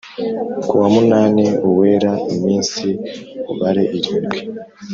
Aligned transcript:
Kuwa 0.67 0.87
munani 0.95 1.45
Uwera 1.67 2.11
iminsi 2.33 2.85
ubare 3.51 3.83
irindwi 3.97 4.39